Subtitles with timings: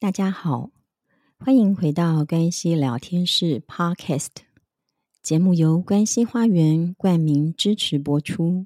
[0.00, 0.70] 大家好，
[1.38, 4.28] 欢迎回到关西聊天室 Podcast
[5.22, 8.64] 节目，由关西花园冠名支持播出。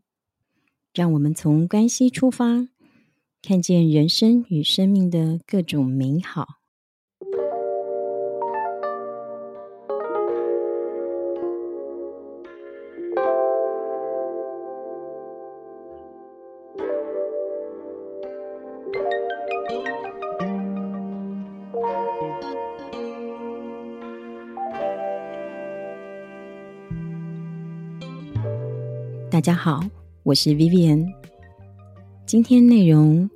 [0.92, 2.68] 让我们从关西出发，
[3.42, 6.60] 看见人生与生命的各种美好。
[29.44, 29.84] 家好，
[30.22, 31.06] 我是 Vivian。
[32.24, 33.28] 今天内容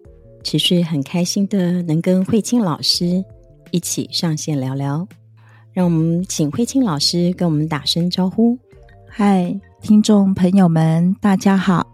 [0.43, 3.23] 持续很开心的，能跟慧清老师
[3.73, 5.07] 一起上线聊聊。
[5.71, 8.57] 让我们请慧清老师跟我们打声招呼。
[9.07, 11.87] 嗨，听众朋友们，大家好。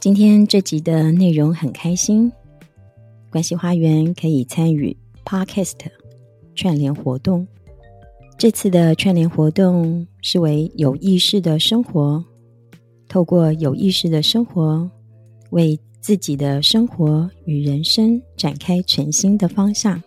[0.00, 2.32] 今天这集的内容很开心，
[3.30, 5.76] 关系花园可以参与 Podcast
[6.56, 7.46] 串联活动。
[8.36, 12.24] 这次的串联活动是为有意识的生活。
[13.08, 14.90] 透过有意识的生活，
[15.50, 20.02] 为自己的生活与人生展开全新的方向。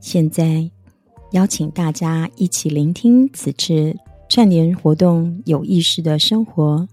[0.00, 0.70] 现在，
[1.32, 3.96] 邀请大家一起聆听此次
[4.28, 6.88] 串联活动“有意识的生活”，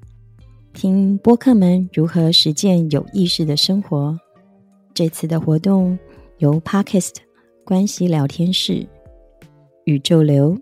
[0.74, 4.18] 听播客们如何实践有意识的生活。
[4.94, 5.98] 这次的活动
[6.40, 7.16] 由 Podcast
[7.64, 8.88] 关系聊天室、
[9.86, 10.58] 宇宙流、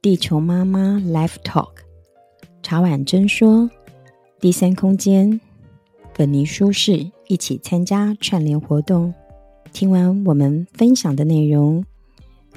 [0.00, 1.73] 地球妈妈 Life Talk。
[2.64, 3.70] 茶碗蒸说
[4.40, 5.38] ：“第三空间，
[6.14, 9.12] 粉泥书室一起参加串联活动。
[9.70, 11.84] 听完我们分享的内容，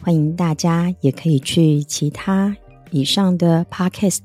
[0.02, 2.56] 欢迎大家也可以去其他
[2.90, 4.22] 以上的 Podcast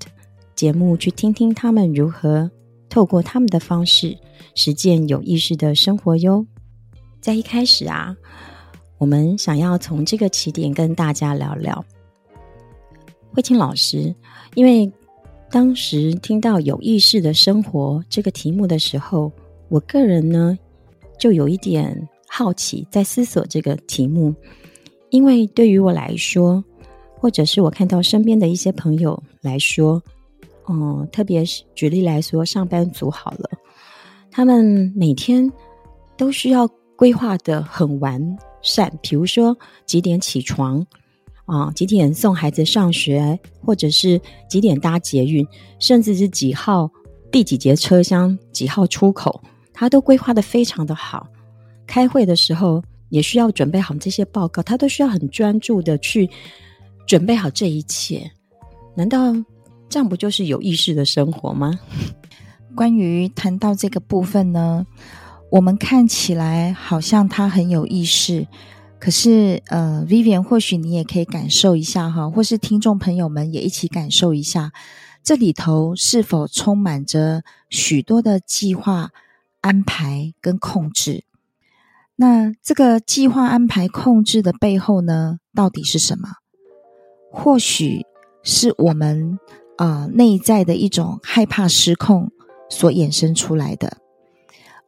[0.55, 2.49] 节目去听听他们如何
[2.89, 4.17] 透过他们的方式
[4.55, 6.47] 实践有意识的生活哟。
[7.21, 8.17] 在一开始啊，
[8.99, 11.85] 我们想要从这个起点跟大家聊聊
[13.33, 14.15] 慧清老师，
[14.55, 14.89] 因为。”
[15.53, 19.31] 当时听到“有意识的生活”这个题目的时候，
[19.69, 20.59] 我个人呢
[21.19, 24.35] 就有一点好奇，在思索这个题目。
[25.11, 26.65] 因为对于我来说，
[27.19, 30.03] 或者是我看到身边的一些朋友来说，
[30.71, 33.51] 嗯，特别是举例来说，上班族好了，
[34.31, 35.53] 他们每天
[36.17, 39.55] 都需要规划的很完善，比如说
[39.85, 40.87] 几点起床。
[41.53, 44.19] 啊，几点送孩子上学，或者是
[44.49, 45.47] 几点搭捷运，
[45.79, 46.91] 甚至是几号
[47.31, 49.39] 第几节车厢、几号出口，
[49.75, 51.27] 他都规划得非常的好。
[51.87, 56.31] 开会的时候也需要准备好这些报告，他都需要很专注的去
[57.07, 58.31] 准备好这一切。
[58.95, 59.35] 难道
[59.91, 61.79] 这样不就是有意识的生活吗？
[62.75, 64.87] 关于谈到这个部分呢，
[65.51, 68.47] 我们看起来好像他很有意识。
[69.03, 74.71] 可是，呃，Vivian，或许你也可以感受一下哈，或是听众朋友们也一起感受一下，
[75.25, 79.11] 这里头是否充满着许多的计划、
[79.61, 81.25] 安排跟控制？
[82.15, 86.37] 那这个计划、安排、控制的背后呢，到底是什么？
[87.29, 88.07] 或许
[88.45, 89.37] 是我们
[89.79, 92.31] 啊、内在的一种害怕失控
[92.71, 93.97] 所衍生出来的，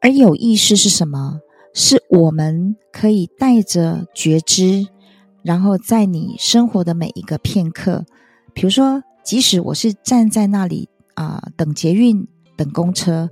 [0.01, 1.41] 而有意识是什么？
[1.77, 4.87] 是我们可以带着觉知，
[5.43, 8.05] 然后在你生活的每一个片刻，
[8.55, 12.25] 比如说，即使我是站在那里啊、等捷运、
[12.57, 13.29] 等公车，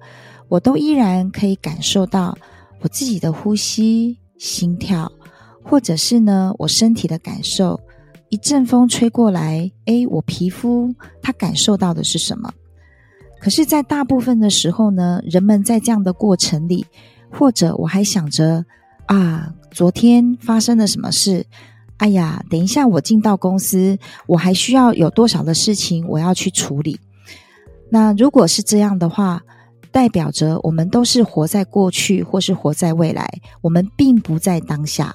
[0.49, 2.37] 我都依然可以感受到
[2.81, 5.11] 我自己的呼吸、心跳，
[5.63, 7.79] 或者是呢，我身体的感受。
[8.29, 10.93] 一阵风吹过来，诶，我皮肤
[11.23, 12.51] 它感受到的是什么？
[13.41, 16.85] 可是，在大部分的时候呢，人们在这样的过程里。
[17.33, 18.65] 或者我还想着
[19.07, 21.45] 啊，昨天发生了什么事？
[21.97, 26.99] 哎呀，等一下我进到公司，我还需要有多少的事情我要去处理？
[27.91, 29.43] 那如果是这样的话，
[29.91, 33.29] 代表着我们都是活在过去，或是活在未来，
[33.61, 35.15] 我们并不在当下。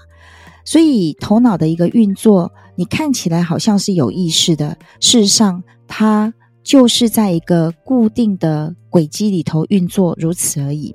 [0.64, 6.34] 所以头脑的一个运作，你看起来好像是有意识的，事实上它。
[6.68, 10.94] 就是在一个固定的轨迹里头运作，如此而已。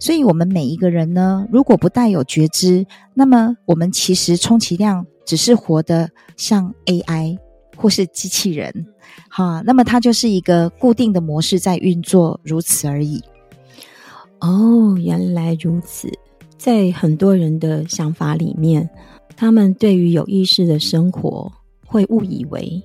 [0.00, 2.84] 所以，我们每一个人呢，如果不带有觉知，
[3.14, 7.38] 那么我们其实充其量只是活得像 AI
[7.76, 8.86] 或是机器人，
[9.28, 9.62] 哈。
[9.64, 13.22] 那么，它就是一个固定的模式在运作，如此而已。
[14.40, 16.10] 哦，原来如此。
[16.58, 18.90] 在很多人的想法里面，
[19.36, 21.52] 他们对于有意识的生活
[21.86, 22.82] 会误以为。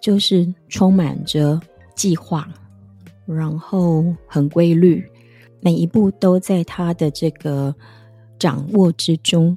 [0.00, 1.60] 就是充满着
[1.94, 2.48] 计划，
[3.26, 5.04] 然后很规律，
[5.60, 7.74] 每一步都在他的这个
[8.38, 9.56] 掌握之中，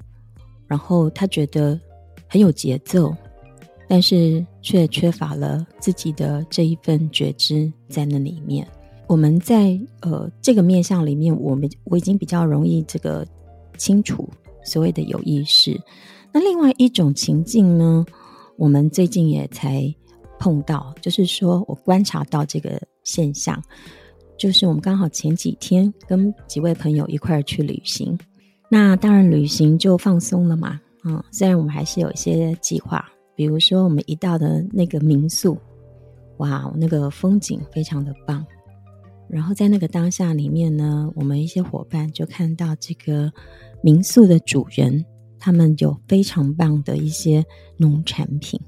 [0.68, 1.80] 然后他觉得
[2.28, 3.16] 很有节奏，
[3.88, 8.68] 但是却缺乏了自己的这一份觉知在那里面。
[9.08, 13.28] 我们在呃这个面相里面，我们我已经比较容易这个
[13.78, 14.28] 清楚
[14.64, 15.80] 所谓的有意识。
[16.32, 18.06] 那另外一种情境呢，
[18.56, 19.94] 我们最近也才
[20.42, 23.64] 碰到，就是说我观察到这个现象，
[24.40, 28.18] 就是我们刚好前几天跟几位朋友一块儿去旅行，
[28.68, 35.56] 那当然旅行就放松了嘛，嗯，虽然我们还是有一些计划，比如说我们一到的那个民宿，
[36.38, 38.44] 哇，那个风景非常的棒。
[39.30, 43.32] 然后在那个当下里面呢，我们一些伙伴就看到这个
[43.84, 45.06] 民宿的主人，
[45.38, 47.46] 他们有非常棒的一些
[47.78, 48.60] 农产品，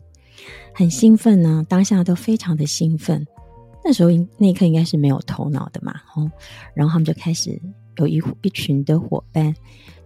[0.73, 3.25] 很兴奋呢，当下都非常的兴奋。
[3.83, 6.31] 那时候那一刻应该是没有头脑的嘛，哦，
[6.73, 7.61] 然后他们就开始
[7.97, 9.53] 有一一群的伙伴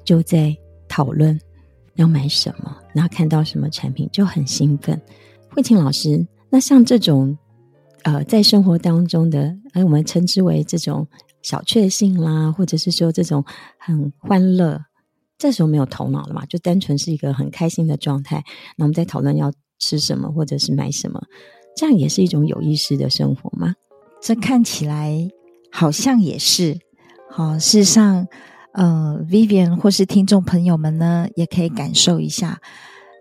[0.03, 0.55] 就在
[0.87, 1.39] 讨论
[1.95, 4.99] 要买什么，然后看到什么产品就很兴奋。
[5.49, 7.37] 慧琴老师，那像这种。
[8.03, 11.05] 呃，在生活当中的，哎，我们称之为这种
[11.41, 13.43] 小确幸啦，或者是说这种
[13.77, 14.79] 很欢乐，
[15.37, 18.41] 这时候没有头脑了嘛，就单纯是一个很开心的状态。
[18.77, 21.21] 那我们在讨论要吃什么，或者是买什么，
[21.75, 23.75] 这样也是一种有意识的生活吗？
[24.21, 25.27] 这看起来
[25.71, 26.77] 好像也是。
[27.29, 28.25] 好，事实上，
[28.73, 32.59] 呃，Vivian 或是听众朋友们呢，也可以感受一下，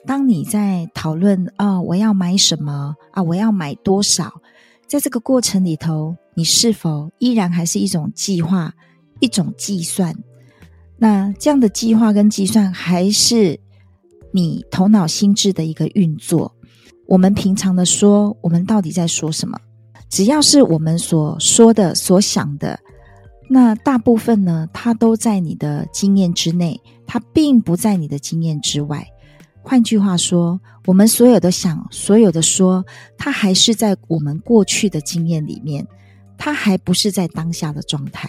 [0.07, 4.41] 当你在讨论啊，我要买什么啊，我要买多少。
[4.87, 8.73] 在这个过程里头，你是否依然还是一种计划、
[9.19, 10.15] 一种计算？
[10.97, 13.59] 那这样的计划跟计算，还是
[14.37, 16.55] 你头脑心智的一个运作？
[17.09, 19.59] 我们平常的说，我们到底在说什么？
[20.11, 22.79] 只要是我们所说的、所想的，
[23.49, 29.07] 那大部分呢，它都在你的经验之内，它并不在你的经验之外。
[29.63, 32.85] 换句话说，我们所有的想，所有的说，
[33.17, 35.87] 它还是在我们过去的经验里面，
[36.37, 38.29] 它还不是在当下的状态。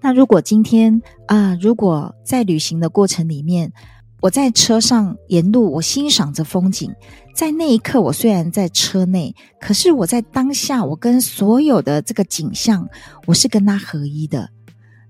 [0.00, 3.72] 那如果今天啊、如果在旅行的过程里面，
[4.20, 6.90] 我在车上沿路，我欣赏着风景，
[7.34, 12.88] 在那一刻，我虽然在车内，可是我在当下，我跟所有的这个景象，
[13.26, 14.48] 我是跟它合一的，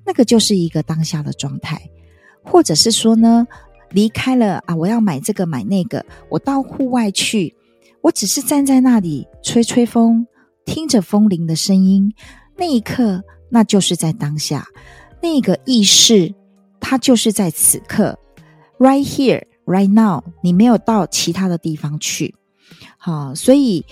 [0.04, 1.80] 那个就是一个当下的状态，
[2.42, 3.46] 或者是说呢，
[3.90, 4.74] 离开了啊！
[4.74, 7.54] 我要买这个买那个，我到户外去，
[8.02, 10.26] 我只是站在那里吹吹风，
[10.64, 12.12] 听着风铃的声音。
[12.56, 14.66] 那一刻，那就是在当下，
[15.22, 16.34] 那个意识，
[16.80, 18.18] 它就是在此刻
[18.78, 20.22] ，right here, right now。
[20.42, 22.34] 你没有到其他的地方去，
[22.98, 23.84] 好，所以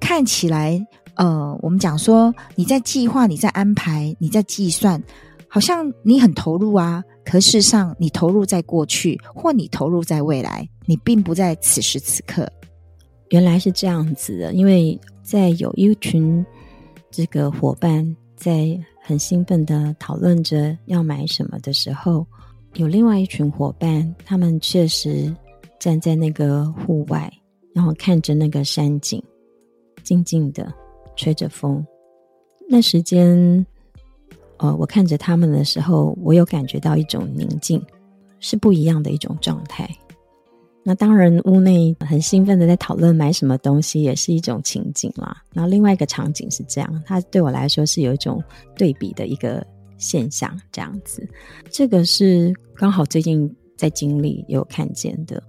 [0.00, 0.84] 看起来，
[1.16, 5.02] 呃，我们讲说你在计划，你在安排，你在计算，
[5.48, 7.02] 好像你很投入啊。
[7.24, 12.50] 可事实上，你投入在过去，或你投入在未来，你并不在此时此刻。
[13.28, 16.44] 原来是这样子的，因为在有一群
[17.12, 18.04] 这个伙伴
[18.36, 22.26] 在很兴奋的讨论着要买什么的时候，
[22.74, 25.34] 有另外一群伙伴，他们确实
[25.78, 27.32] 站在那个户外，
[27.74, 29.22] 然后看着那个山景，
[30.02, 30.72] 静静的
[31.16, 31.84] 吹着风，
[32.68, 33.66] 那时间。
[34.58, 37.84] 呃，我看着他们的时候，我有感觉到一种宁静，
[38.38, 39.90] 是不一样的一种状态。
[40.84, 45.42] 那当然，屋内很兴奋的在讨论买什么东西，也是一种情景啦。
[45.52, 48.40] 然后另外一个场景是这样，它对我来说是有一种
[48.76, 49.66] 对比的一个
[50.02, 51.26] 现象，这样子。
[51.70, 55.42] 这个是刚好最近在经历有看见的。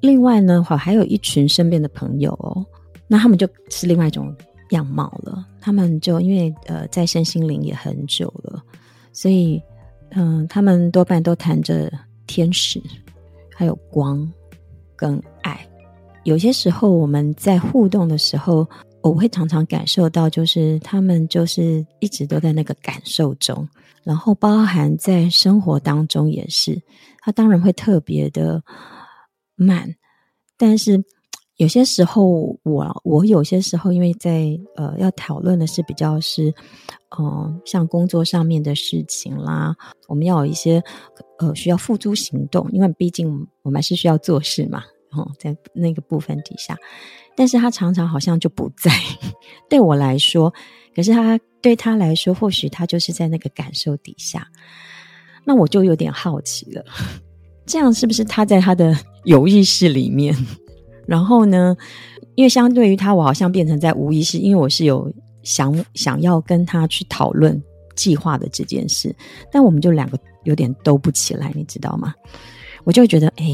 [0.00, 2.66] 另外呢，好还有一群身边的朋友哦，
[3.06, 4.34] 那他们就是另外一种。
[4.72, 8.62] 样貌了，他们就因为呃在身心灵也很久了，
[9.14, 9.58] 所以
[10.10, 11.90] 嗯、他们多半都谈着
[12.26, 12.78] 天使，
[13.56, 14.30] 还有光
[14.94, 15.66] 跟爱。
[16.24, 18.68] 有些时候我们在互动的时候，
[19.00, 23.66] 我会常常感受到，就是他们就是一直都在那个感受中，
[24.08, 26.80] 然后包含在生活当中也是，
[27.20, 28.62] 他当然会特别的
[29.54, 29.94] 慢，
[30.56, 31.04] 但是。
[31.58, 36.54] 有些时候，我我有些时候，因为在呃要讨论的是比较是，
[37.18, 39.74] 嗯、像工作上面的事情啦，
[40.06, 40.80] 我们要有一些
[41.40, 46.76] 呃需要付诸行动，因为毕竟我们还是需要做事嘛，哦、在那个部分底下，
[47.36, 48.90] 但是他常常好像就不在，
[49.68, 50.52] 对我来说，
[50.94, 54.46] 可是他对他来说，或许他就是在那个感受底下，
[55.44, 56.84] 那我就有点好奇了，
[57.66, 60.34] 这样是不是他在他的有意识里面？
[61.06, 61.74] 然后呢，
[62.34, 65.10] 因为相对于他，我好像变成在无意识，因为我是有
[65.42, 67.60] 想想要跟他去讨论
[67.96, 69.14] 计划的这件事，
[69.50, 72.14] 但我们就两个有点兜不起来，你知道吗？
[72.88, 73.44] 我就觉得，哎，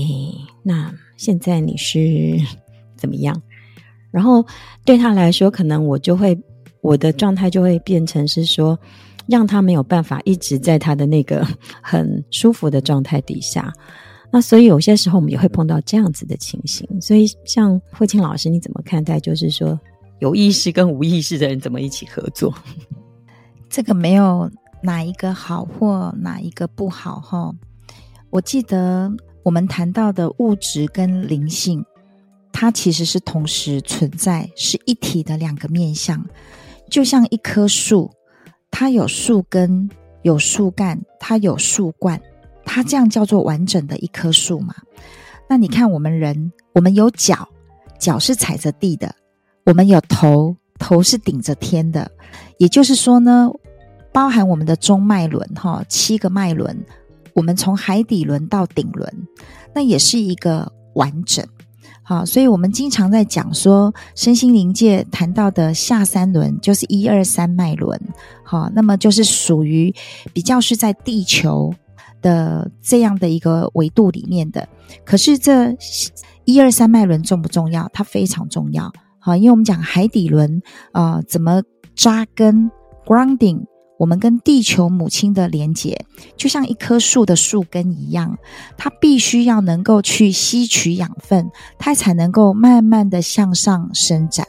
[0.62, 2.40] 那现在你是
[2.94, 3.42] 怎么样？
[4.12, 4.46] 然后
[4.84, 6.40] 对他来说，可能我就会
[6.82, 8.78] 我的状态就会变成是说，
[9.26, 11.44] 让他没有办法一直在他的那个
[11.82, 13.72] 很舒服的状态底下。
[14.30, 16.88] 那所以有些时候我们也会碰到这样子的情形。
[17.00, 19.18] 所以像慧清老师，你怎么看待？
[19.18, 19.76] 就是说
[20.20, 22.54] 有意识跟无意识的人怎么一起合作？
[23.68, 24.48] 这个没有。
[24.80, 27.18] 哪一个好或哪一个不好？
[27.18, 27.50] 哈，
[28.34, 29.12] 我记得
[29.44, 31.84] 我们谈到的物质跟灵性，
[32.52, 36.26] 它其实是同时存在，是一体的两个面向。
[36.90, 38.10] 就像一棵树，
[38.72, 39.88] 它有树根、
[40.22, 42.20] 有树干，它有树冠，
[42.64, 44.74] 它这样叫做完整的一棵树嘛。
[45.48, 47.48] 那你看我们人，我们有脚，
[48.00, 49.08] 脚是踩着地的；
[49.64, 52.10] 我们有头，头是顶着天的。
[52.58, 53.48] 也就是说呢。
[54.12, 56.86] 包含我们的中脉轮哈，七个脉轮，
[57.34, 59.12] 我们从海底轮到顶轮，
[59.74, 61.44] 那也是一个完整。
[62.06, 67.98] 好，所以我们经常在讲说，身心灵界谈到的下三轮就是一二三脉轮，
[68.44, 69.94] 好，那么就是属于
[70.32, 71.72] 比较是在地球
[72.20, 74.68] 的这样的一个维度里面的。
[75.04, 75.74] 可是这
[76.44, 77.88] 一二三脉轮重不重要？
[77.92, 78.92] 它非常重要。
[79.18, 80.60] 好，因为我们讲海底轮
[80.92, 81.62] 啊，怎么
[81.96, 82.70] 扎根
[83.06, 83.64] grounding。
[83.96, 86.04] 我们跟地球母亲的连结，
[86.36, 88.36] 就像一棵树的树根一样，
[88.76, 91.48] 它必须要能够去吸取养分，
[91.78, 94.46] 它才能够慢慢的向上伸展。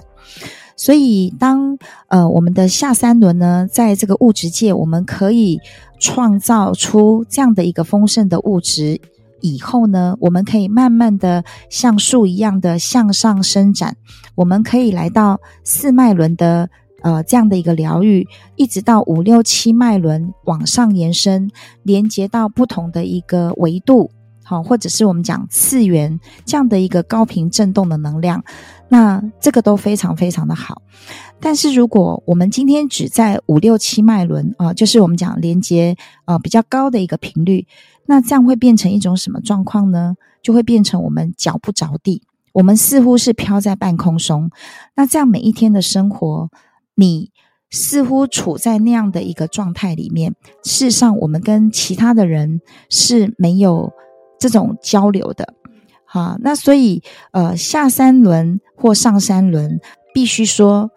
[0.76, 5.60] 所以当，呃我们的下三轮呢，在这个物质界，我们可以
[6.00, 9.00] 创造出这样的一个丰盛的物质
[9.42, 13.96] 以后呢，我们可以慢慢的像树一样的向上伸展，
[14.34, 16.70] 我们可以来到四脉轮的。
[17.06, 21.52] 呃，这样的一个疗愈，一直到五六七脉轮往上延伸，
[21.84, 24.10] 连接到不同的一个维度，
[24.44, 28.44] 好，或者是我们讲次元这样的一个高频振动的能量，
[28.90, 30.82] 那这个都非常非常的好。
[31.40, 35.96] 但是如果我们今天只在五六七脉轮啊，就是我们讲连接
[36.26, 37.68] 呃比较高的一个频率，
[38.08, 40.16] 那这样会变成一种什么状况呢？
[40.42, 44.50] 就会变成我们脚不着地，我们似乎是飘在半空中。
[44.96, 46.50] 那这样每一天的生活。
[46.96, 47.32] 你
[47.70, 50.34] 似乎处在那样的一个状态里面，
[50.64, 53.92] 事实上，我们跟其他的人是没有
[54.40, 55.54] 这种交流的。
[56.06, 59.82] 好，那所以，呃，下三轮或上三轮，
[60.14, 60.90] 必须说，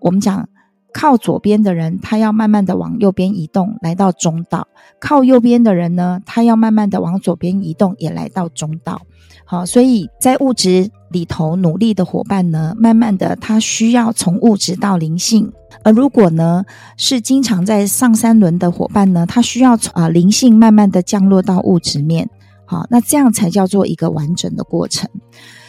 [0.00, 0.48] 我们讲
[0.94, 4.62] 靠左边的人，他要慢慢的往右边移动，来到中道；
[4.98, 9.02] 靠右边的人呢，他要慢慢的往左边移动，也来到中道。
[9.44, 15.44] 好，所以在物质里头努力的伙伴呢，慢慢的他需要从物质到灵性；
[15.84, 16.64] 而如果呢
[16.96, 22.30] 是经常在上三轮的伙伴呢，他需要从啊灵性慢慢的降落到物质面。
[22.64, 25.10] 好，那这样才叫做一个完整的过程。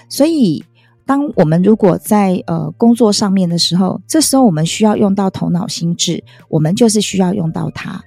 [0.07, 0.63] 所以，
[1.05, 8.01] 当我们如果在呃工作上面的时候，这时候我们需要用到头脑心智，我们就是需要用到它。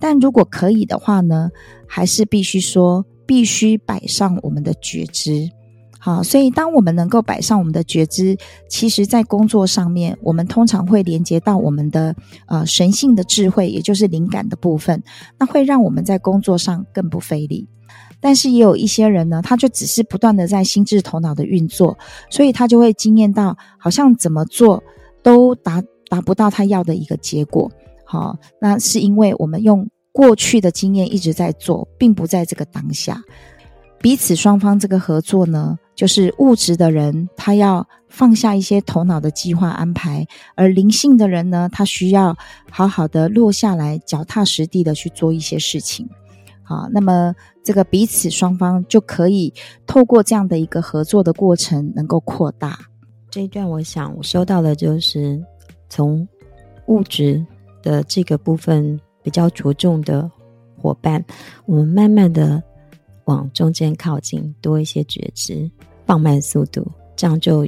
[0.00, 1.50] 但如果可以的话呢，
[1.86, 3.04] 还是必须说。
[3.30, 5.48] 必须摆上我们的觉知，
[6.00, 8.36] 好，所以当我们能够摆上我们的觉知，
[8.68, 12.12] 其实在工作上面，我们通常会连接到我们的
[12.46, 15.00] 呃神性的智慧，也就是灵感的部分，
[15.38, 17.68] 那会让我们在工作上更不费力。
[18.20, 21.96] 但是也有一些人呢，他就只是不断的在心智头脑的运作，
[22.30, 24.82] 所以他就会经验到好像怎么做
[25.22, 27.70] 都达达不到他要的一个结果。
[28.04, 29.88] 好，那是因为我们用。
[30.12, 33.22] 过去的经验一直在做，并不在这个当下。
[34.02, 42.34] 彼此双方这个合作呢，就是物质的人他要放下一些头脑的计划安排，而灵性的人呢，他需要
[42.70, 46.08] 好好的落下来，脚踏实地的去做一些事情。
[46.62, 49.52] 好，那么这个彼此双方就可以
[49.86, 52.78] 透过这样的一个合作的过程，能够扩大。
[53.30, 55.38] 这一段，我想我收到的就是
[55.90, 56.26] 从
[56.86, 57.44] 物质
[57.82, 58.98] 的这个部分。
[59.22, 60.30] 比较着重的
[60.76, 61.24] 伙伴，
[61.66, 62.62] 我们慢慢的
[63.24, 65.70] 往中间靠近，多一些觉知，
[66.06, 66.86] 放慢速度，
[67.16, 67.66] 这样就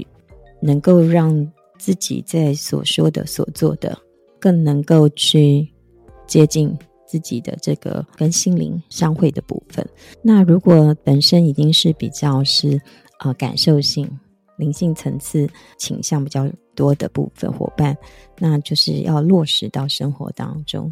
[0.61, 1.47] 能够让
[1.79, 3.97] 自己在所说的、所做的，
[4.41, 5.71] 更能够去
[6.27, 9.87] 接近自己的这个跟心灵相会的部分。
[10.23, 12.81] 那如果本身已经是比较是
[13.21, 14.09] 呃感受性、
[14.57, 17.95] 灵性层次倾向比较多的部分伙伴，
[18.39, 20.91] 那就是要落实到生活当中。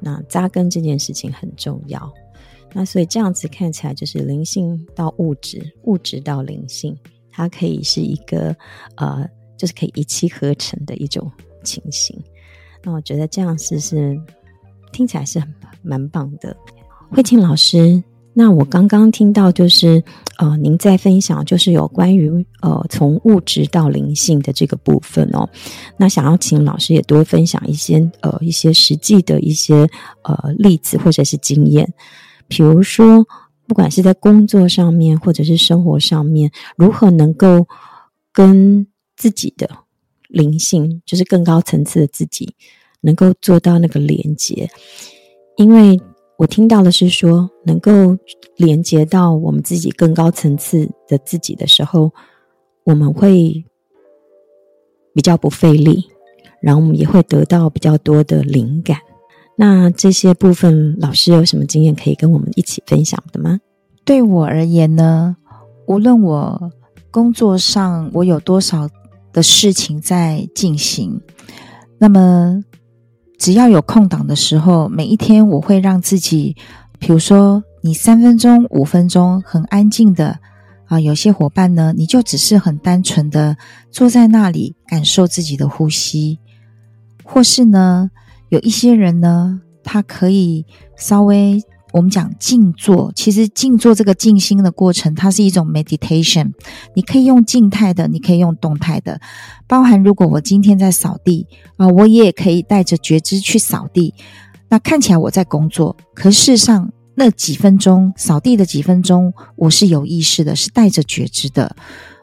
[0.00, 2.12] 那扎根这件事情很重要，
[2.72, 6.96] 那所以这样子看起来就是灵性到物质，物质到灵性，
[7.30, 8.54] 它可以是一个
[8.96, 11.30] 呃，就是可以一气呵成的一种
[11.64, 12.16] 情形。
[12.82, 14.16] 那我觉得这样子是
[14.92, 15.48] 听起来是很
[15.82, 16.56] 蛮棒的。
[17.10, 18.02] 慧清老师，
[18.34, 20.02] 那我刚刚听到就是
[20.38, 22.30] 呃，您在分享就是有关于
[22.60, 25.48] 呃从物质到灵性的这个部分哦。
[25.96, 29.88] 那想要请老师也多分享一些呃一些实际的一些
[30.22, 31.92] 呃例子或者是经验，
[32.46, 33.26] 比如说
[33.66, 37.66] 不管是在工作上面或者是生活上面，如何能够
[38.32, 39.68] 跟自己的
[40.28, 42.54] 灵性，就是更高层次的自己，
[43.00, 44.70] 能够做到那个连接，
[45.56, 46.00] 因为。
[46.38, 48.16] 我听到的是说，能够
[48.56, 52.12] 连接到我们自己更高层次的自己的时候，
[52.84, 53.64] 我们会
[55.12, 56.08] 比较不费力，
[56.62, 58.98] 然后我们也会得到比较多的灵感。
[59.56, 63.58] 那这些部分，老师有什么经验可以跟我们一起分享的吗？
[64.04, 65.36] 对我而言呢，
[65.88, 66.70] 无论我
[67.10, 68.88] 工作上我有多少
[69.32, 71.20] 的事情在进行，
[71.98, 72.62] 那么。
[73.38, 76.56] 只要有空档的时候，每一天我会让自己，
[76.98, 80.38] 比如说你三分钟、五分钟很安静的
[80.86, 83.56] 啊，有些伙伴呢，你就只是很单纯的
[83.90, 86.38] 坐在那里感受自己的呼吸，
[87.24, 88.10] 或是呢，
[88.48, 90.66] 有一些人呢，他可以
[90.96, 91.62] 稍微。
[91.92, 96.52] 我们讲静坐，其实静坐这个静心的过程，它是一种 meditation。
[96.94, 99.20] 你可以用静态的，你可以用动态的，
[99.66, 104.14] 包含如果我今天在扫地啊，我也可以带着觉知去扫地。
[104.68, 111.74] 那看起来我在工作，可事实上那几分钟扫地的几分钟，我是有意识的，是带着觉知的。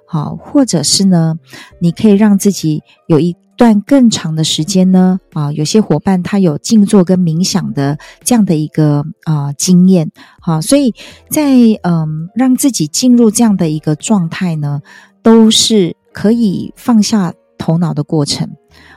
[0.07, 1.35] 好，或者是呢，
[1.79, 3.35] 你可以让自己有一。
[3.57, 10.93] 段更长的时间呢，啊，有些伙伴他有静坐跟冥想的这样的一个啊经验，好，所以
[11.29, 14.81] 在嗯让自己进入这样的一个状态呢，
[15.21, 18.49] 都是可以放下头脑的过程。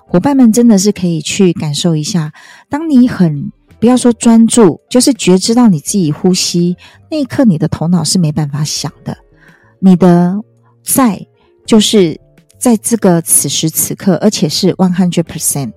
[0.07, 2.33] 伙伴们真的是可以去感受一下，
[2.69, 6.77] 当你很不要说专注，就是觉知到你自己呼吸
[7.11, 9.17] 那一刻，你的头脑是没办法想的，
[9.81, 10.35] 你的
[10.83, 11.27] 在
[11.67, 12.21] 就是。
[12.59, 15.73] 在这个此时此刻，而且是 one hundred percent，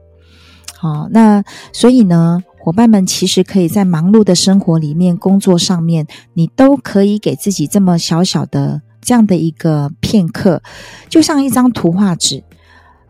[0.77, 10.63] 好，那所以呢，伙伴们其实可以在忙碌的生活里面、工作上面，你都可以给自己这么小小的这样的一个片刻，
[11.07, 12.43] 就像一张图画纸，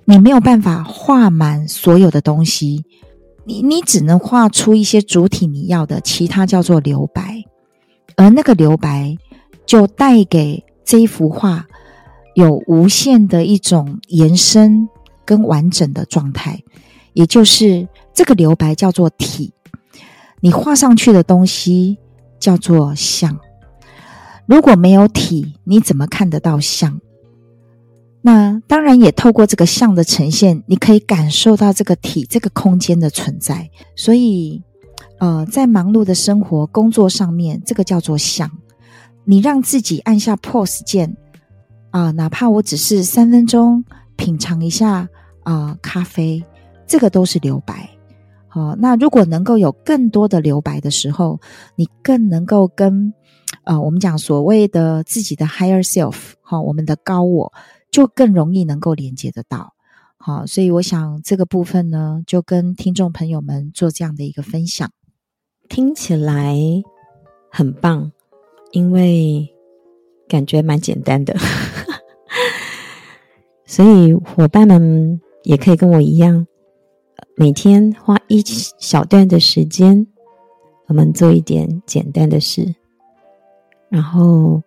[0.04, 2.84] 你没有办法画满所有的东西，
[3.46, 7.42] 你你只能画出一些主体你要的，其他叫做留白，
[8.18, 9.16] 而那个留白
[9.66, 11.66] 就带给这一幅画。
[12.34, 14.88] 有无限的一种延伸
[15.26, 16.64] 跟完整的状态，
[17.14, 19.54] 也就是这个留白叫做体，
[20.40, 21.98] 你画上去的东西
[22.40, 23.40] 叫做像。
[24.46, 27.00] 如果没有体，你怎么看得到像？
[28.22, 33.70] 那当然也透过这个像的呈现，你可以感受到这个体这个空间的存在。
[33.96, 34.62] 所以，
[35.20, 38.52] 呃，在忙碌的生活工作上面，这个叫做像。
[39.24, 41.18] 你让自己按下 pause 键。
[41.92, 43.84] 啊，哪怕我只是三分钟
[44.16, 45.08] 品尝一下
[45.44, 46.44] 啊咖啡，
[46.88, 47.90] 这个都是留白。
[48.48, 51.40] 好，那如果能够有更多的留白的时候，
[51.76, 53.14] 你更能够跟
[53.64, 57.54] 啊我们讲所谓的自己的 higher self，好，啊，我们的高我
[57.92, 59.74] 就更容易能够连接得到。
[60.18, 64.90] 好，所以我想这个部分呢，就跟听众朋友们做这样的一个分享，
[65.68, 66.56] 听起来
[67.50, 68.12] 很棒，
[68.72, 69.50] 因为
[70.28, 71.36] 感觉蛮简单的。
[73.72, 76.46] 所以伙伴们也可以跟我一样，
[77.38, 78.44] 每天花一
[78.78, 80.06] 小段的时间，
[80.88, 82.76] 我们做一点简单的事，
[83.88, 84.62] 然后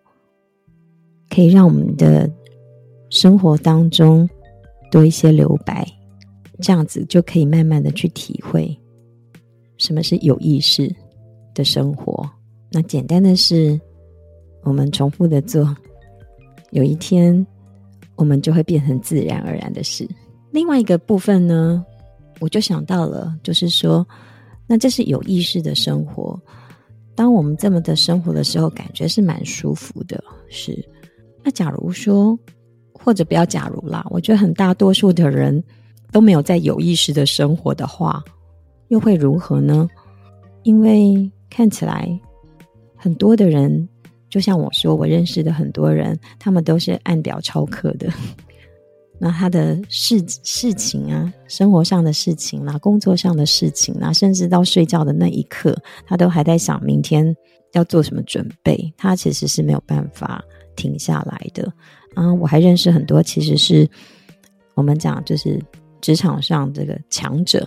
[1.29, 2.27] 可以让我们的
[3.11, 4.27] 生活当中
[4.89, 5.87] 多一些留白，
[6.59, 8.75] 这样子就可以慢慢的去体会
[9.77, 10.91] 什么是有意识
[11.53, 12.27] 的生活。
[12.71, 13.79] 那简单的事，
[14.63, 15.77] 我们重复的做，
[16.71, 17.45] 有一天。
[18.15, 20.07] 我们就会变成自然而然的事。
[20.51, 21.85] 另外一个部分呢，
[22.39, 24.05] 我就想到了，就是说，
[24.67, 26.39] 那这是有意识的生活。
[27.13, 30.23] 当我们这么的生活的时候，感觉是蛮舒服的。
[30.49, 30.77] 是，
[31.43, 32.37] 那假如说，
[32.93, 35.63] 或者不要假如啦，我觉得很大多数的人
[36.11, 38.23] 都没有在有意识的生活的话，
[38.87, 39.87] 又会如何呢？
[40.63, 42.19] 因为看起来
[42.95, 43.87] 很多的人。
[44.35, 48.11] 就像我说，我认识的很多人，他们都是按表超课的。
[49.17, 55.73] 那他的事事情啊，生活上的事情啊，工作上的事情啊，甚至到睡觉的那一刻，
[56.05, 57.33] 他都还在想明天
[57.71, 58.93] 要做什么准备。
[58.97, 60.43] 他其实是没有办法
[60.75, 61.71] 停下来的。
[62.13, 63.89] 啊，我还认识很多，其实是
[64.73, 65.63] 我们讲就是
[66.01, 67.65] 职场上这个强者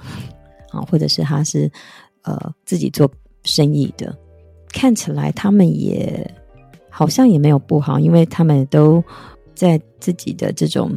[0.68, 1.72] 啊，或者是他是
[2.24, 3.10] 呃自己做
[3.44, 4.14] 生意的。
[4.70, 6.30] 看起来他们也
[6.98, 9.00] 好像也没有不好，因为他们都
[9.54, 10.90] 在自己的这种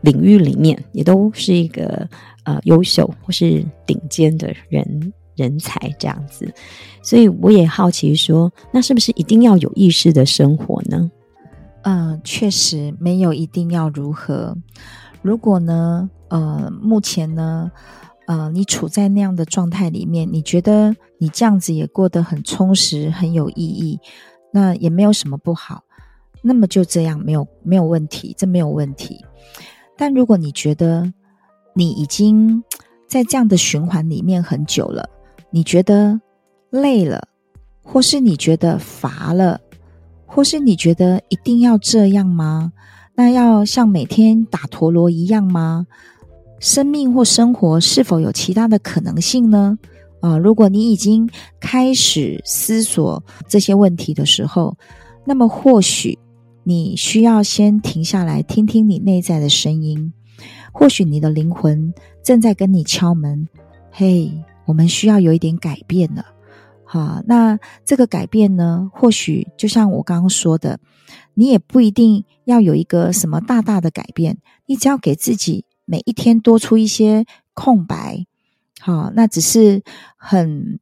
[0.00, 2.08] 领域里面，也都是一个
[2.42, 6.52] 呃优秀或是顶尖的人人才这样子。
[7.00, 11.08] 所以我也好奇说，那是不是一定要有意识的生活呢？
[11.82, 14.56] 嗯、确实没有一定要如何。
[15.22, 17.70] 如果呢，呃，目前呢，
[18.26, 24.00] 呃，你处在那样的状态里面，你觉得你这样子也过得很充实、很有意义，
[24.54, 25.82] 那也没有什么不好。
[26.40, 29.24] 那么就这样，没有没有问题，这没有问题。
[29.96, 31.12] 但如果你觉得
[31.74, 32.62] 你已经
[33.08, 35.10] 在这样的循环里面很久了，
[35.50, 36.20] 你觉得
[36.70, 37.26] 累了，
[37.82, 39.60] 或是你觉得乏了，
[40.24, 42.72] 或是你觉得一定要这样吗？
[43.16, 45.86] 那要像每天打陀螺一样吗？
[46.60, 49.78] 生命或生活是否有其他的可能性呢？
[50.24, 51.28] 啊，如果你已经
[51.60, 54.74] 开始思索这些问题的时候，
[55.26, 56.18] 那么或许
[56.62, 60.14] 你需要先停下来，听听你内在的声音。
[60.72, 63.46] 或许你的灵魂正在跟你敲门，
[63.90, 64.32] 嘿，
[64.64, 66.24] 我们需要有一点改变了。
[66.84, 68.90] 好，那这个改变呢？
[68.94, 70.80] 或许就像我刚刚说的。
[71.34, 78.24] 你也不一定要有一个什么大大的改变，你只要给自己每一天多出一些空白，
[78.84, 79.82] 好，那只是
[80.18, 80.78] 很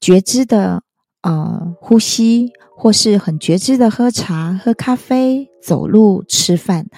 [0.00, 0.82] 觉知的
[1.22, 6.88] 呃呼吸，或是很觉知的喝茶、喝咖啡、走路、吃饭，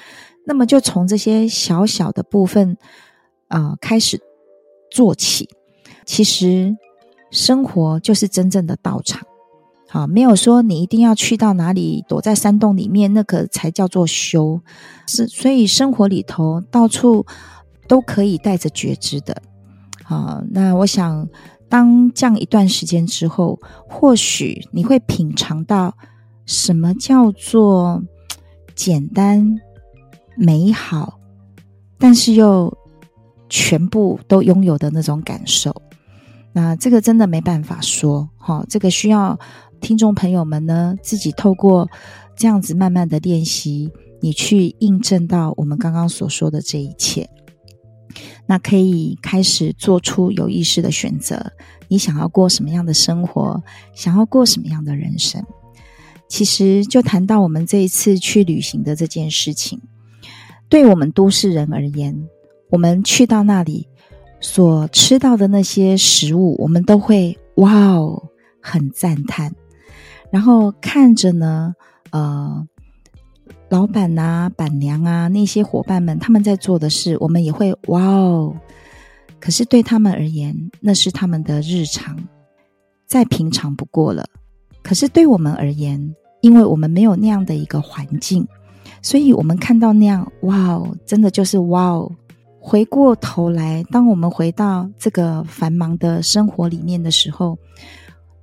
[0.47, 2.79] 那么就从这些小小的部分
[3.49, 4.19] 呃开始
[4.90, 5.51] 做起。
[6.07, 6.75] 其实
[7.31, 9.27] 生活就是真正的道场。
[9.90, 14.62] 好，没有说你一定要去到哪里，躲在山洞里面，那个才叫做修。
[15.07, 17.27] 是，所以生活里头到处
[17.87, 19.42] 都可以带着觉知的。
[20.09, 21.29] 好，那我想，
[21.69, 25.92] 当这样一段时间之后，或许你会品尝到
[26.45, 28.01] 什么叫做
[28.77, 29.61] 简单、
[30.37, 31.19] 美好，
[31.99, 32.73] 但是又
[33.49, 35.75] 全部都拥有的那种感受。
[36.53, 39.38] 那这个真的没办法说，哈，这个需要。
[39.79, 41.87] 听众朋友们呢，自己透过
[42.35, 43.92] 这样子慢慢的练习，
[44.23, 47.29] 你去印证到我们刚刚所说的这一切，
[48.46, 51.52] 那可以开始做出有意识的选择。
[51.88, 53.62] 你想要过什么样的生活？
[53.94, 55.44] 想要过什么样的人生？
[56.29, 59.81] 其实就谈到我们这一次去旅行的这件事情，
[60.68, 62.29] 对我们都市人而言，
[62.70, 63.87] 我们去到那里
[64.40, 69.55] 所吃到的那些食物，我们都会哇哦，很赞叹。
[70.33, 71.72] 然后看着呢，
[72.11, 72.66] 呃，
[73.68, 78.57] 老板呐、啊、板娘啊那些伙伴们他们在做的事，我们也会哇哦。
[79.40, 82.16] 可是对他们而言，那是他们的日常，
[83.07, 84.24] 再平常不过了。
[84.83, 88.46] 可是对我们而言，因为我们没有那样的一个环境，
[89.02, 92.11] 所以我们看到那样哇哦，真的就是哇哦。
[92.61, 97.59] 回过头来，当我们回到这个繁忙的生活里面的时候。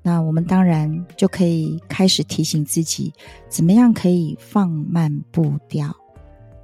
[0.04, 3.14] 那我们当然就可以开始提醒自己，
[3.48, 5.96] 怎么样可以放慢步调，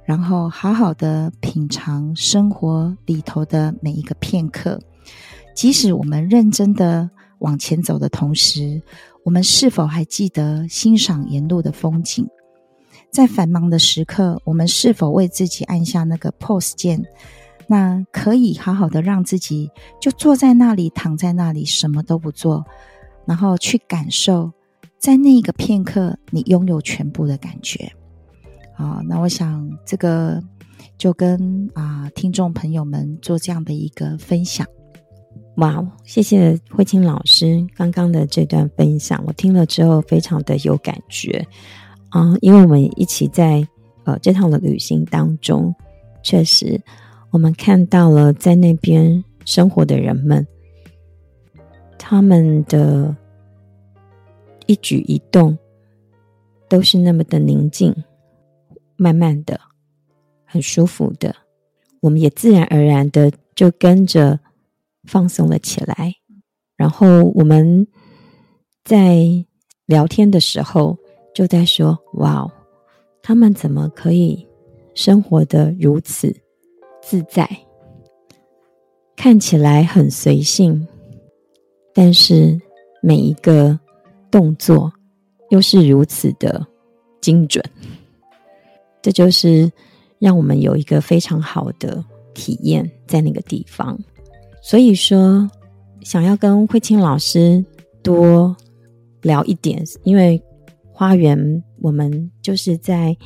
[0.04, 4.78] 然后好好的品尝生活里头的每一个片刻。
[5.54, 8.80] 即使我们认真的往前走的同时，
[9.24, 12.28] 我们是否还记得欣赏沿路的风景？
[13.10, 17.02] 在繁忙的时刻，我们是否为自己按下那个 pause 键？
[17.66, 22.64] 那可以好好的让自己就坐在那里，躺在那里，什么都不做。
[23.30, 24.50] 然后去感受，
[24.98, 27.88] 在那个片刻，你拥有全部的感觉。
[28.74, 30.42] 好，那我想这个
[30.98, 34.66] 就跟啊、听众朋友们做这样的一个分享。
[35.58, 41.46] 哇，谢谢慧清老师刚刚的这段分享，我听了之后非常的有感觉
[42.08, 43.64] 啊、因为我们一起在
[44.02, 45.72] 呃这趟的旅行当中，
[46.24, 46.82] 确实
[47.30, 50.44] 我们看到了在那边生活的人们。
[52.02, 53.14] 他们的
[54.70, 55.58] 一举一动
[56.68, 57.92] 都是那么的宁静，
[58.96, 59.60] 慢慢的，
[60.44, 61.34] 很舒服的，
[61.98, 64.38] 我们也自然而然的就跟着
[65.08, 66.14] 放松了起来。
[66.76, 67.84] 然后我们
[68.84, 69.44] 在
[69.86, 70.96] 聊天的时候
[71.34, 72.48] 就在说：“哇，
[73.24, 74.46] 他们怎么可以
[74.94, 76.32] 生活得如此
[77.02, 77.44] 自在？
[79.16, 80.86] 看起来很随性。”
[81.92, 82.56] 但是
[83.02, 83.76] 每一个
[84.30, 84.92] 动作
[85.50, 86.64] 又是如此的
[87.20, 87.64] 精准，
[89.02, 89.70] 这就是
[90.18, 93.98] 让我们有一个非常好的体验在那个地方。
[94.62, 95.50] 所以说，
[96.02, 97.64] 想要跟慧清老师
[98.02, 98.54] 多
[99.22, 100.42] 聊一点，因为
[100.92, 103.16] 花园我们就是在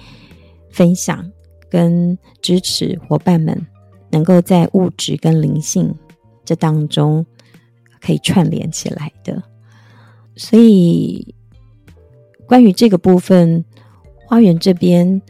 [0.71, 1.29] 分享
[1.69, 3.61] 跟支持伙伴们，
[4.11, 5.93] 能够在物质跟灵性
[6.45, 7.25] 这当中
[8.01, 9.43] 可以串联起来的。
[10.37, 11.35] 所以
[12.47, 13.65] 关于这个部分，
[14.27, 15.21] 花园这边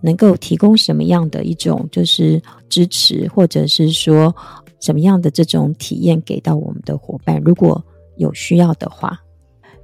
[0.00, 4.34] 能够提供什么样的一种就是支持，或者是说
[4.80, 7.84] 什么样的这种体验给到我们的伙伴，如果
[8.16, 9.18] 有需要的话。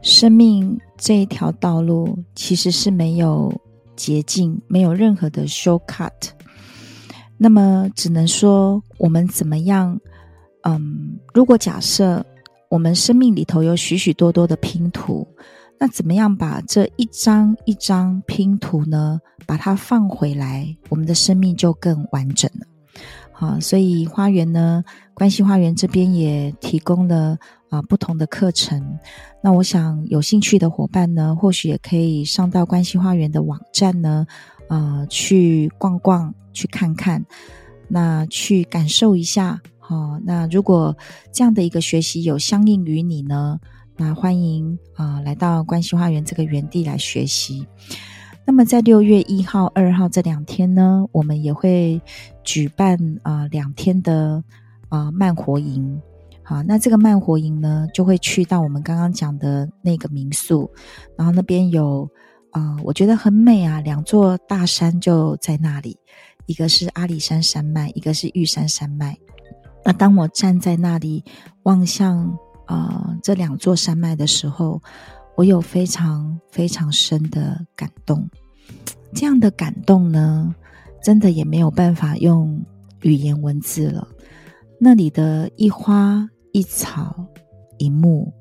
[0.01, 3.53] 生命这一条道路其实是没有
[3.95, 6.11] 捷径，没有任何的 shortcut。
[7.39, 10.01] 那么只能说，我们怎么样？
[10.63, 12.25] 嗯，如果假设
[12.73, 15.29] 我们生命里头有许许多多的拼图，
[15.79, 22.67] 那怎么样把这一张一张拼图呢，把它放回来，我们的生命就更完整了。
[23.31, 24.83] 好，所以花园呢，
[25.13, 27.37] 关系花园这边也提供了。
[27.69, 28.99] 啊，不同的课程，
[29.43, 34.27] 那我想有兴趣的伙伴呢，或许也可以上到关系花园的网站呢，
[34.69, 37.25] 呃，去逛逛，去看看，
[37.89, 39.61] 那去感受一下。
[39.93, 40.97] 哦，那如果
[41.31, 43.61] 这样的一个学习有相应于你呢，
[43.99, 47.67] 那欢迎啊、来到关系花园这个园地来学习。
[48.47, 52.01] 那么在六月一号、二号这两天呢，我们也会
[52.43, 54.43] 举办啊、两天的
[54.89, 56.01] 啊、慢活营。
[56.43, 60.71] 好，那这个慢活营呢，就会去到我们刚刚讲的那个民宿，
[61.19, 62.09] 然后那边有
[62.53, 65.99] 啊、我觉得很美啊，两座大山就在那里，
[66.47, 69.19] 一个是阿里山山脉，一个是玉山山脉。
[69.85, 71.25] 那当我站在那里
[71.65, 72.27] 望向
[72.67, 74.81] 啊、呃、这两座山脉的时候，
[75.37, 78.29] 我有非常非常深的感动。
[79.15, 80.55] 这样的感动呢，
[81.03, 82.65] 真的也没有办法用
[83.03, 84.07] 语言文字了。
[84.79, 87.27] 那里的一花一草
[87.79, 88.33] 一木，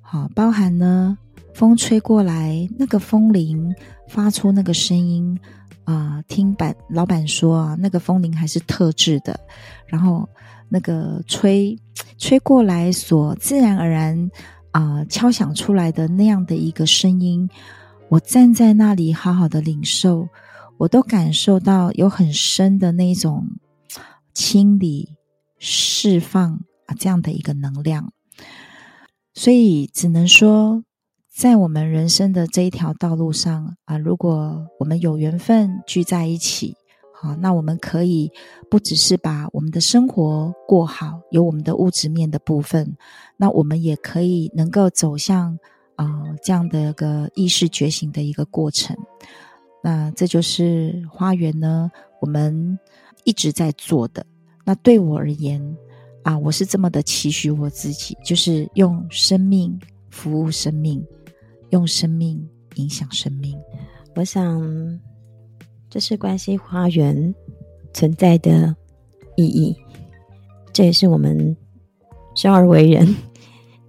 [0.00, 1.18] 好，包含呢，
[1.52, 3.74] 风吹过来，那个风铃
[4.08, 5.38] 发出那个声音
[5.84, 9.38] 啊、呃，听板老板说啊，那个风铃还是特制的，
[9.86, 10.28] 然后
[10.68, 11.78] 那个吹
[12.18, 14.30] 吹过来所自然而然
[14.72, 17.48] 啊、敲响出来的那样的一个声音，
[18.08, 20.28] 我站在那里好好的领受，
[20.78, 23.46] 我都感受到有很深的那种
[24.32, 25.10] 清理。
[25.66, 28.12] 释放啊，这样的一个能量，
[29.32, 30.84] 所以只能说，
[31.34, 36.76] 在我们人生的这一条道路上啊，如果我们有缘分聚在一起，
[37.24, 38.30] 啊，那我们可以
[38.70, 42.94] 不只是把我们的生活过好，有我们的物质面的部分，
[43.38, 45.58] 那我们也可以能够走向
[45.96, 48.94] 啊这样的一个意识觉醒的一个过程。
[49.82, 52.78] 那这就是花园呢，我们
[53.24, 54.24] 一直在做的。
[54.62, 55.76] 那对我而言，
[56.24, 59.78] 啊，我是这么的期许我自己，就是用生命
[60.10, 61.02] 服务生命，
[61.70, 63.58] 用生命影响生命。
[64.14, 64.60] 我想，
[65.94, 67.32] 这是关系花园
[67.92, 68.74] 存在的
[69.36, 69.76] 意义，
[70.72, 71.56] 这也是我们
[72.34, 73.14] 生而为人，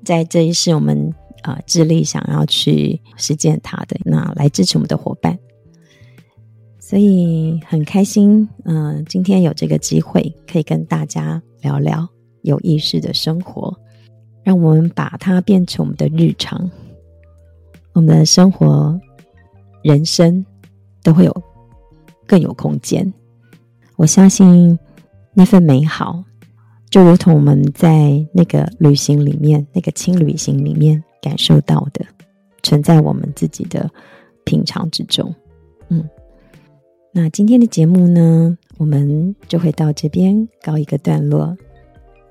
[0.03, 5.35] 在这一世我们啊、呃、致力想要去实践它的，那来支持我们的伙伴。
[6.77, 12.07] 所以很开心，嗯、今天有这个机会可以跟大家聊聊
[12.43, 13.75] 有意识的生活，
[14.43, 16.69] 让我们把它变成我们的日常，
[17.93, 18.95] 我们的生活、
[19.81, 20.45] 人生
[21.01, 21.43] 都会有
[22.25, 23.13] 更有空间。
[23.95, 24.77] 我相信
[25.33, 26.23] 那份美好，
[26.89, 32.05] 就如同我们在那个旅行里面、那个轻旅行里面感受到的，
[32.63, 33.89] 存在我们自己的
[34.43, 35.33] 平常之中，
[35.89, 36.07] 嗯。
[37.17, 41.55] 那今天的节目呢，我们就会到这边告一个段落。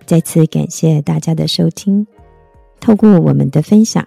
[0.04, 2.07] 再次感谢大家的收听。
[2.78, 4.07] 透过我们的分享，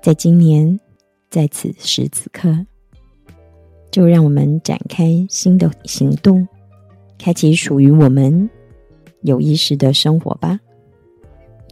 [0.00, 0.80] 在今年，
[1.28, 2.64] 在此时此刻，
[3.94, 6.44] 就让我们展开新的行动，
[7.16, 8.50] 开启属于我们
[9.20, 10.58] 有意识的生活吧。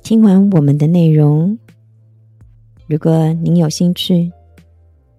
[0.05, 1.59] 听完我们的内容，
[2.87, 4.31] 如果您有兴趣，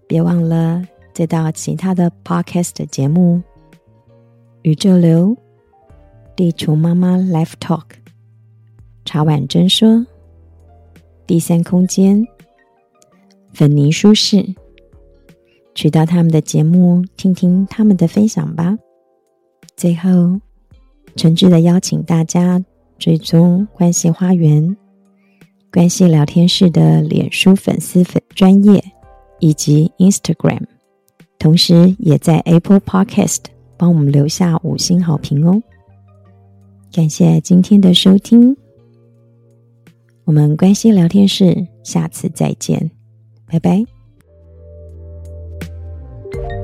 [0.07, 0.81] 别忘了。
[1.11, 3.35] 再到其他的 Podcast 节目，
[4.61, 5.27] 《宇宙流》、
[6.37, 7.81] 《地球妈妈 Life Talk》、
[9.03, 9.89] 《茶碗真说》、
[11.27, 12.21] 《第三空间》、
[13.53, 14.37] 《粉泥舒适》，
[15.75, 18.77] 去到他们的节目，听听他们的分享吧。
[19.75, 20.09] 最后，
[21.15, 22.63] 诚挚的邀请大家
[22.99, 24.77] 追踪关系花园、
[25.71, 28.83] 关系聊天室的脸书粉丝粉专业
[29.39, 30.61] 以及 Instagram。
[31.39, 33.39] 同时，也在 Apple Podcast
[33.75, 35.61] 帮我们留下五星好评哦！
[36.93, 38.55] 感谢今天的收听，
[40.23, 42.91] 我们关系聊天室下次再见，
[43.47, 43.92] 拜拜。
[46.33, 46.62] Thank you.